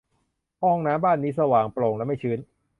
[0.63, 2.39] ห้องน้ำบ้านนี้สว่าง โปร่ง และไม่ชื้น